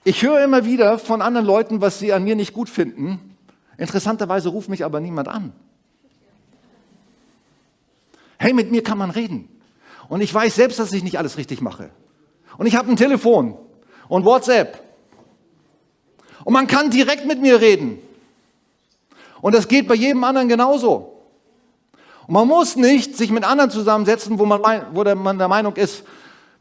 [0.03, 3.35] Ich höre immer wieder von anderen Leuten, was sie an mir nicht gut finden.
[3.77, 5.51] Interessanterweise ruft mich aber niemand an.
[8.37, 9.49] Hey, mit mir kann man reden.
[10.09, 11.89] Und ich weiß selbst, dass ich nicht alles richtig mache.
[12.59, 13.57] Und ich habe ein Telefon
[14.09, 14.92] und WhatsApp
[16.43, 17.99] und man kann direkt mit mir reden.
[19.41, 21.13] Und das geht bei jedem anderen genauso.
[22.27, 24.61] Und man muss nicht sich mit anderen zusammensetzen, wo man,
[24.93, 26.03] wo man der Meinung ist,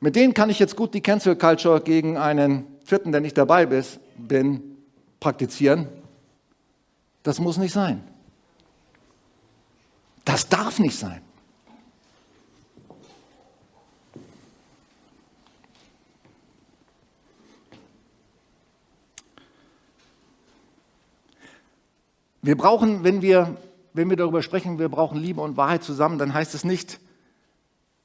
[0.00, 3.64] mit denen kann ich jetzt gut die Cancel Culture gegen einen vierten, der nicht dabei
[3.64, 4.76] ist, bin,
[5.20, 5.86] praktizieren.
[7.22, 8.02] Das muss nicht sein.
[10.24, 11.20] Das darf nicht sein.
[22.44, 23.56] Wir brauchen, wenn wir,
[23.92, 26.98] wenn wir darüber sprechen, wir brauchen Liebe und Wahrheit zusammen, dann heißt es nicht,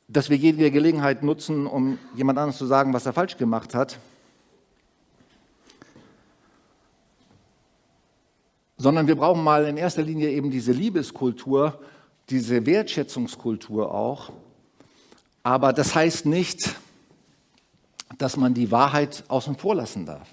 [0.07, 3.97] dass wir jede Gelegenheit nutzen, um jemand anderes zu sagen, was er falsch gemacht hat,
[8.77, 11.79] sondern wir brauchen mal in erster Linie eben diese Liebeskultur,
[12.29, 14.31] diese Wertschätzungskultur auch.
[15.41, 16.75] Aber das heißt nicht,
[18.19, 20.29] dass man die Wahrheit außen vor lassen darf.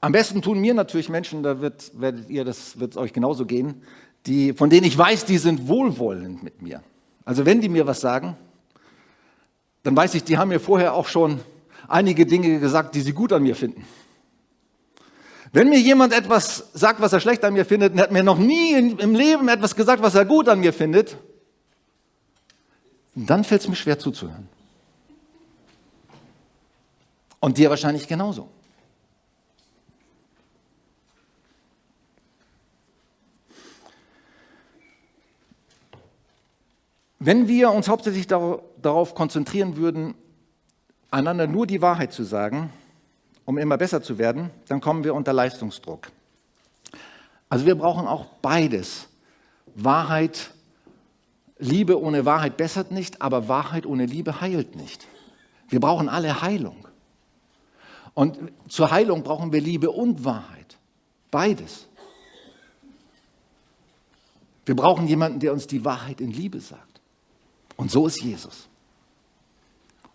[0.00, 3.82] Am besten tun mir natürlich Menschen, da wird, werdet ihr, das wird euch genauso gehen,
[4.26, 6.82] die, von denen ich weiß, die sind wohlwollend mit mir.
[7.24, 8.36] Also wenn die mir was sagen,
[9.82, 11.40] dann weiß ich, die haben mir vorher auch schon
[11.88, 13.84] einige Dinge gesagt, die sie gut an mir finden.
[15.52, 18.38] Wenn mir jemand etwas sagt, was er schlecht an mir findet, und hat mir noch
[18.38, 21.16] nie im Leben etwas gesagt, was er gut an mir findet,
[23.14, 24.48] dann fällt es mir schwer zuzuhören.
[27.40, 28.48] Und dir wahrscheinlich genauso.
[37.22, 40.14] Wenn wir uns hauptsächlich darauf konzentrieren würden,
[41.10, 42.72] einander nur die Wahrheit zu sagen,
[43.44, 46.10] um immer besser zu werden, dann kommen wir unter Leistungsdruck.
[47.50, 49.08] Also wir brauchen auch beides.
[49.74, 50.50] Wahrheit,
[51.58, 55.06] Liebe ohne Wahrheit bessert nicht, aber Wahrheit ohne Liebe heilt nicht.
[55.68, 56.88] Wir brauchen alle Heilung.
[58.14, 60.78] Und zur Heilung brauchen wir Liebe und Wahrheit.
[61.30, 61.86] Beides.
[64.64, 66.89] Wir brauchen jemanden, der uns die Wahrheit in Liebe sagt.
[67.80, 68.68] Und so ist Jesus.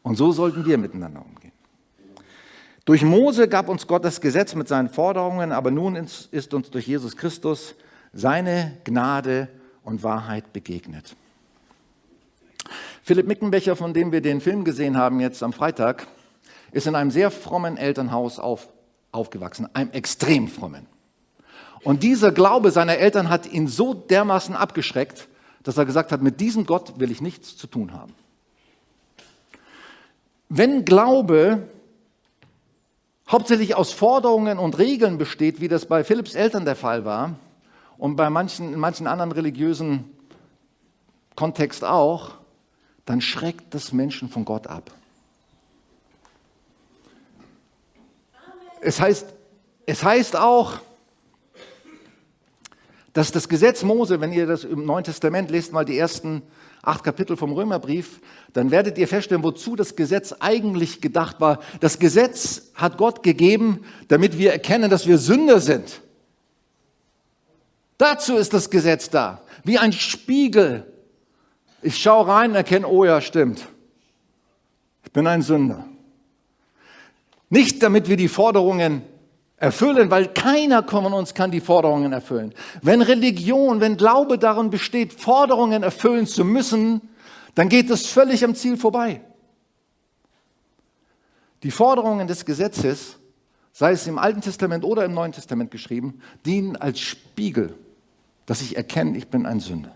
[0.04, 1.52] Und so sollten wir miteinander umgehen.
[2.86, 6.86] Durch Mose gab uns Gott das Gesetz mit seinen Forderungen, aber nun ist uns durch
[6.86, 7.74] Jesus Christus
[8.14, 9.48] seine Gnade
[9.84, 11.16] und Wahrheit begegnet.
[13.02, 16.06] Philipp Mickenbecher, von dem wir den Film gesehen haben jetzt am Freitag,
[16.72, 18.70] ist in einem sehr frommen Elternhaus auf,
[19.12, 20.86] aufgewachsen, einem extrem frommen.
[21.82, 25.28] Und dieser Glaube seiner Eltern hat ihn so dermaßen abgeschreckt,
[25.66, 28.14] dass er gesagt hat, mit diesem Gott will ich nichts zu tun haben.
[30.48, 31.68] Wenn Glaube
[33.28, 37.34] hauptsächlich aus Forderungen und Regeln besteht, wie das bei Philipps Eltern der Fall war
[37.98, 40.12] und bei manchen, in manchen anderen religiösen
[41.36, 42.36] Kontext auch,
[43.08, 44.92] dann schreckt das Menschen von Gott ab.
[48.82, 49.26] Es heißt,
[49.88, 50.80] es heißt auch,
[53.16, 56.42] dass das Gesetz Mose, wenn ihr das im Neuen Testament lest, mal die ersten
[56.84, 58.20] acht Kapitel vom Römerbrief,
[58.52, 61.60] dann werdet ihr feststellen, wozu das Gesetz eigentlich gedacht war.
[61.80, 66.02] Das Gesetz hat Gott gegeben, damit wir erkennen, dass wir Sünder sind.
[67.98, 70.86] Dazu ist das Gesetz da, wie ein Spiegel.
[71.82, 73.66] Ich schaue rein und erkenne, oh ja, stimmt.
[75.06, 75.86] Ich bin ein Sünder.
[77.50, 79.04] Nicht damit wir die Forderungen
[79.66, 82.54] erfüllen, weil keiner von uns kann die Forderungen erfüllen.
[82.82, 87.02] Wenn Religion, wenn Glaube darin besteht, Forderungen erfüllen zu müssen,
[87.56, 89.22] dann geht es völlig am Ziel vorbei.
[91.64, 93.18] Die Forderungen des Gesetzes,
[93.74, 97.76] sei es im Alten Testament oder im Neuen Testament geschrieben, dienen als Spiegel,
[98.46, 99.96] dass ich erkenne, ich bin ein Sünder.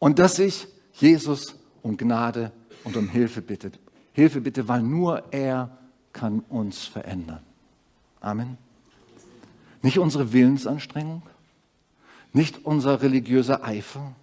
[0.00, 2.50] Und dass ich Jesus um Gnade
[2.82, 3.70] und um Hilfe bitte.
[4.12, 5.78] Hilfe bitte, weil nur er
[6.12, 7.40] kann uns verändern.
[8.20, 8.58] Amen.
[9.82, 11.22] Nicht unsere Willensanstrengung,
[12.32, 14.14] nicht unser religiöser Eifer.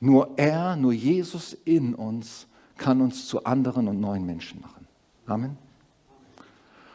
[0.00, 2.46] Nur er, nur Jesus in uns
[2.76, 4.86] kann uns zu anderen und neuen Menschen machen.
[5.26, 5.58] Amen.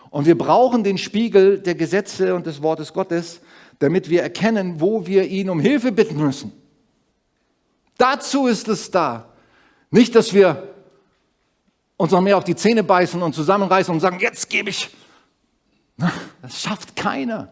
[0.10, 3.42] Und wir brauchen den Spiegel der Gesetze und des Wortes Gottes,
[3.80, 6.52] damit wir erkennen, wo wir ihn um Hilfe bitten müssen.
[7.98, 9.30] Dazu ist es da.
[9.90, 10.71] Nicht, dass wir
[12.02, 14.90] uns noch mehr auf die Zähne beißen und zusammenreißen und sagen, jetzt gebe ich.
[16.42, 17.52] Das schafft keiner.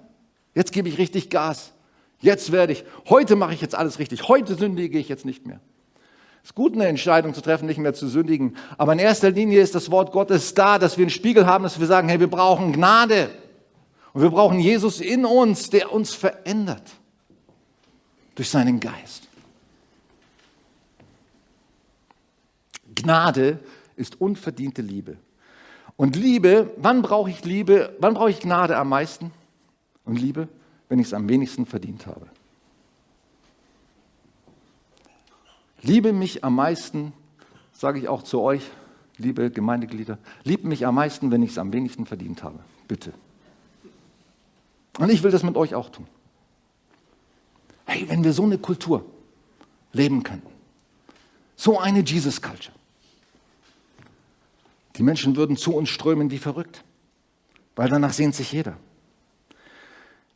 [0.55, 1.71] Jetzt gebe ich richtig Gas.
[2.19, 4.27] Jetzt werde ich, heute mache ich jetzt alles richtig.
[4.27, 5.59] Heute sündige ich jetzt nicht mehr.
[6.41, 8.57] Es ist gut, eine Entscheidung zu treffen, nicht mehr zu sündigen.
[8.79, 11.79] Aber in erster Linie ist das Wort Gottes da, dass wir einen Spiegel haben, dass
[11.79, 13.29] wir sagen, hey, wir brauchen Gnade.
[14.13, 16.83] Und wir brauchen Jesus in uns, der uns verändert.
[18.33, 19.27] Durch seinen Geist.
[22.95, 23.59] Gnade
[23.99, 25.17] ist unverdiente Liebe.
[25.97, 27.95] Und Liebe, wann brauche ich Liebe?
[27.99, 29.31] Wann brauche ich Gnade am meisten?
[30.05, 30.47] Und Liebe,
[30.87, 32.27] wenn ich es am wenigsten verdient habe.
[35.81, 37.13] Liebe mich am meisten,
[37.73, 38.63] sage ich auch zu euch,
[39.17, 42.59] liebe Gemeindeglieder, liebe mich am meisten, wenn ich es am wenigsten verdient habe.
[42.87, 43.13] Bitte.
[44.97, 46.07] Und ich will das mit euch auch tun.
[47.85, 49.05] Hey, wenn wir so eine Kultur
[49.93, 50.49] leben könnten,
[51.55, 52.78] so eine Jesus-Culture,
[54.99, 56.83] die Menschen würden zu uns strömen wie verrückt,
[57.77, 58.75] weil danach sehnt sich jeder.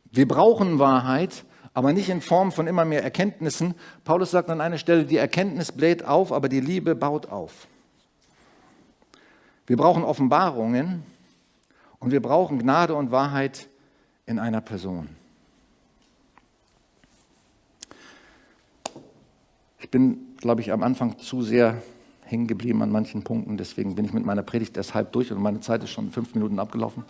[0.09, 1.43] Wir brauchen Wahrheit,
[1.74, 3.76] aber nicht in Form von immer mehr Erkenntnissen.
[4.05, 7.68] Paulus sagt an einer Stelle, die Erkenntnis bläht auf, aber die Liebe baut auf.
[9.68, 11.03] Wir brauchen Offenbarungen
[11.99, 13.68] und wir brauchen Gnade und Wahrheit
[14.26, 15.09] in einer Person.
[19.80, 21.82] Ich bin, glaube ich, am Anfang zu sehr
[22.26, 25.41] hängen geblieben an manchen Punkten, deswegen bin ich mit meiner Predigt erst halb durch und
[25.41, 27.03] meine Zeit ist schon fünf Minuten abgelaufen.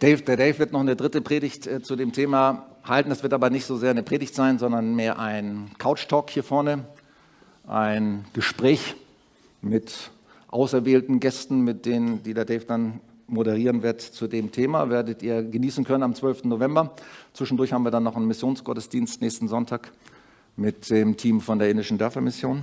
[0.00, 3.10] Dave, der Dave wird noch eine dritte Predigt äh, zu dem Thema halten.
[3.10, 6.86] Das wird aber nicht so sehr eine Predigt sein, sondern mehr ein Couch-Talk hier vorne.
[7.66, 8.96] Ein Gespräch
[9.60, 10.10] mit
[10.48, 14.90] auserwählten Gästen, mit denen, die der Dave dann moderieren wird zu dem Thema.
[14.90, 16.44] Werdet ihr genießen können am 12.
[16.44, 16.94] November.
[17.32, 19.92] Zwischendurch haben wir dann noch einen Missionsgottesdienst nächsten Sonntag
[20.56, 22.62] mit dem Team von der indischen Dörfermission.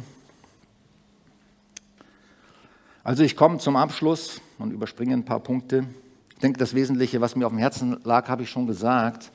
[3.03, 5.85] Also ich komme zum Abschluss und überspringe ein paar Punkte.
[6.33, 9.31] Ich denke, das Wesentliche, was mir auf dem Herzen lag, habe ich schon gesagt.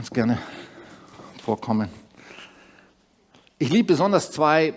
[0.00, 0.38] Es gerne
[1.42, 2.05] vorkommen.
[3.58, 4.74] Ich liebe besonders zwei,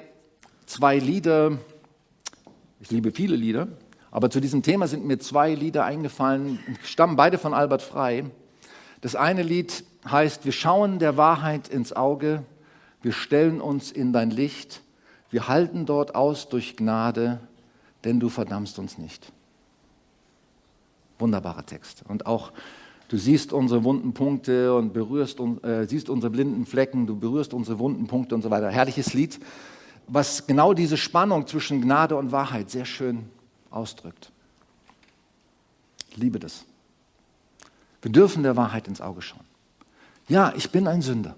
[0.66, 1.58] zwei Lieder.
[2.80, 3.68] Ich liebe viele Lieder,
[4.10, 8.24] aber zu diesem Thema sind mir zwei Lieder eingefallen, stammen beide von Albert Frei.
[9.02, 12.46] Das eine Lied heißt, wir schauen der Wahrheit ins Auge,
[13.02, 14.80] wir stellen uns in dein Licht,
[15.30, 17.42] wir halten dort aus durch Gnade,
[18.06, 19.34] denn du verdammst uns nicht.
[21.18, 22.04] Wunderbarer Text.
[22.08, 22.54] Und auch
[23.10, 27.78] du siehst unsere wunden Punkte und berührst, äh, siehst unsere blinden Flecken, du berührst unsere
[27.80, 28.70] wunden Punkte und so weiter.
[28.70, 29.40] Herrliches Lied,
[30.08, 33.26] was genau diese Spannung zwischen Gnade und Wahrheit sehr schön
[33.70, 34.32] ausdrückt.
[36.12, 36.66] Ich liebe das.
[38.02, 39.44] Wir dürfen der Wahrheit ins Auge schauen.
[40.28, 41.36] Ja, ich bin ein Sünder.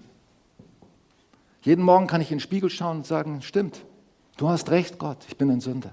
[1.62, 3.84] Jeden Morgen kann ich in den Spiegel schauen und sagen, stimmt,
[4.36, 5.92] du hast recht, Gott, ich bin ein Sünder.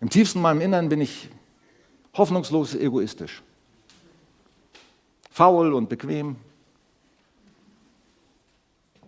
[0.00, 1.28] Im tiefsten meinem Innern bin ich
[2.14, 3.42] hoffnungslos egoistisch,
[5.38, 6.34] faul und bequem.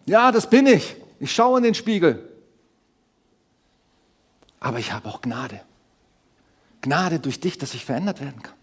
[0.07, 0.95] Ja, das bin ich.
[1.18, 2.12] Ich schaue in den Spiegel.
[4.61, 5.61] Aber ich habe auch Gnade.
[6.83, 8.55] Gnade durch dich, dass ich verändert werden kann.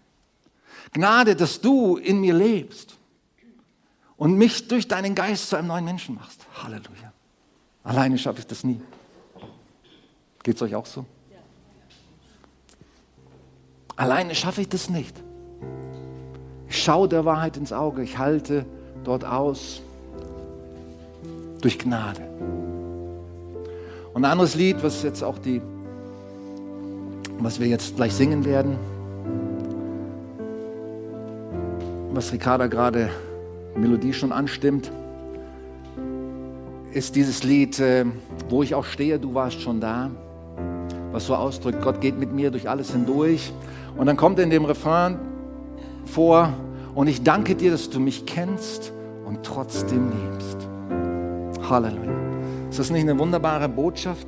[0.92, 2.96] Gnade, dass du in mir lebst
[4.16, 6.46] und mich durch deinen Geist zu einem neuen Menschen machst.
[6.62, 7.12] Halleluja.
[7.84, 8.80] Alleine schaffe ich das nie.
[10.42, 11.04] Geht es euch auch so?
[13.94, 15.14] Alleine schaffe ich das nicht.
[16.68, 18.64] Ich schaue der Wahrheit ins Auge, ich halte
[19.04, 19.80] dort aus
[21.60, 22.22] durch Gnade.
[24.12, 25.62] Und ein anderes Lied, was jetzt auch die,
[27.38, 28.76] was wir jetzt gleich singen werden,
[32.10, 33.10] was Ricarda gerade
[33.76, 34.90] Melodie schon anstimmt,
[36.92, 38.04] ist dieses Lied, äh,
[38.48, 40.10] wo ich auch stehe, du warst schon da,
[41.12, 43.52] was so ausdrückt, Gott geht mit mir durch alles hindurch.
[43.96, 45.18] Und dann kommt in dem Refrain
[46.12, 46.52] vor,
[46.94, 48.92] und ich danke dir, dass du mich kennst
[49.24, 50.68] und trotzdem liebst.
[51.70, 52.12] Halleluja.
[52.70, 54.26] Ist das nicht eine wunderbare Botschaft,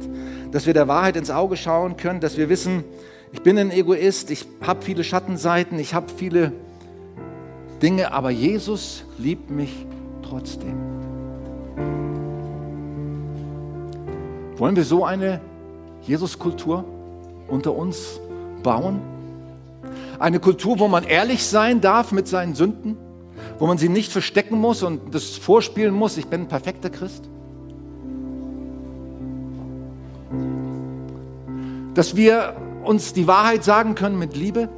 [0.52, 2.84] dass wir der Wahrheit ins Auge schauen können, dass wir wissen,
[3.32, 6.52] ich bin ein Egoist, ich habe viele Schattenseiten, ich habe viele
[7.82, 9.86] Dinge, aber Jesus liebt mich
[10.22, 10.74] trotzdem.
[14.56, 15.40] Wollen wir so eine
[16.02, 16.84] Jesuskultur
[17.48, 18.20] unter uns
[18.62, 19.00] bauen?
[20.20, 22.98] Eine Kultur, wo man ehrlich sein darf mit seinen Sünden,
[23.58, 27.24] wo man sie nicht verstecken muss und das vorspielen muss, ich bin ein perfekter Christ.
[31.94, 32.54] Dass wir
[32.84, 34.68] uns die Wahrheit sagen können mit Liebe.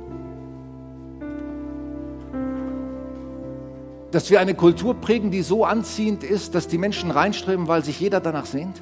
[4.13, 7.99] Dass wir eine Kultur prägen, die so anziehend ist, dass die Menschen reinstreben, weil sich
[7.99, 8.81] jeder danach sehnt.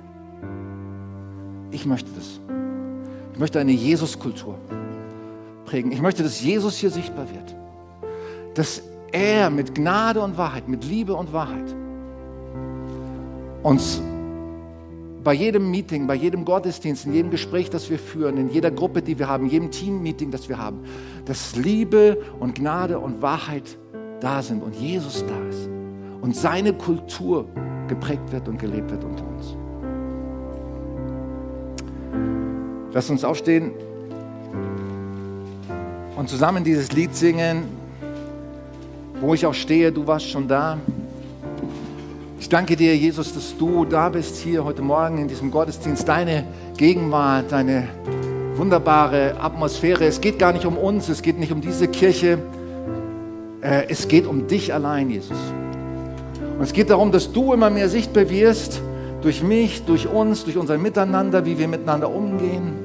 [1.71, 2.39] Ich möchte das.
[3.33, 4.59] Ich möchte eine Jesuskultur
[5.71, 5.93] prägen.
[5.93, 7.55] Ich möchte, dass Jesus hier sichtbar wird.
[8.55, 11.75] Dass er mit Gnade und Wahrheit, mit Liebe und Wahrheit
[13.63, 14.03] uns
[15.23, 19.03] bei jedem Meeting, bei jedem Gottesdienst, in jedem Gespräch, das wir führen, in jeder Gruppe,
[19.03, 20.81] die wir haben, jedem Team-Meeting, das wir haben,
[21.27, 23.79] dass Liebe und Gnade und Wahrheit
[24.21, 25.69] da sind und Jesus da ist
[26.23, 27.47] und seine Kultur
[27.87, 29.57] geprägt wird und gelebt wird unter uns.
[32.93, 33.73] Lass uns aufstehen
[36.21, 37.63] und zusammen dieses Lied singen,
[39.23, 40.77] wo ich auch stehe, du warst schon da.
[42.39, 46.07] Ich danke dir, Jesus, dass du da bist hier heute Morgen in diesem Gottesdienst.
[46.07, 46.45] Deine
[46.77, 47.89] Gegenwart, deine
[48.55, 50.05] wunderbare Atmosphäre.
[50.05, 52.37] Es geht gar nicht um uns, es geht nicht um diese Kirche.
[53.63, 55.39] Äh, es geht um dich allein, Jesus.
[56.59, 58.83] Und es geht darum, dass du immer mehr sichtbar wirst
[59.23, 62.80] durch mich, durch uns, durch unser Miteinander, wie wir miteinander umgehen.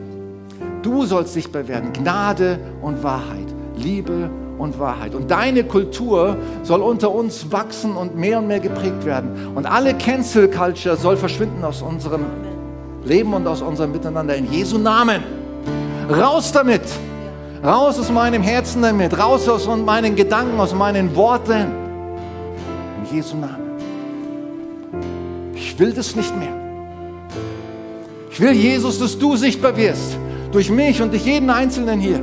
[0.85, 1.91] Du sollst sichtbar werden.
[1.93, 4.29] Gnade und Wahrheit, Liebe
[4.59, 5.15] und Wahrheit.
[5.15, 9.31] Und deine Kultur soll unter uns wachsen und mehr und mehr geprägt werden.
[9.55, 12.25] Und alle Cancel Culture soll verschwinden aus unserem
[13.03, 14.35] Leben und aus unserem Miteinander.
[14.35, 15.23] In Jesu Namen.
[16.07, 16.83] Raus damit.
[17.63, 19.17] Raus aus meinem Herzen damit.
[19.17, 21.65] Raus aus meinen Gedanken, aus meinen Worten.
[23.01, 23.55] In Jesu Namen.
[25.55, 26.53] Ich will das nicht mehr.
[28.29, 30.19] Ich will, Jesus, dass du sichtbar wirst.
[30.55, 32.21] Durch mich und durch jeden Einzelnen hier.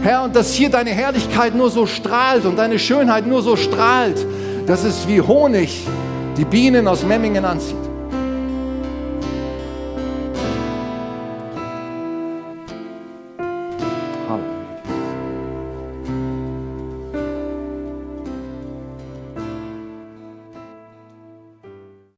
[0.00, 4.16] Herr, und dass hier deine Herrlichkeit nur so strahlt und deine Schönheit nur so strahlt,
[4.66, 5.86] dass es wie Honig
[6.38, 7.87] die Bienen aus Memmingen anzieht.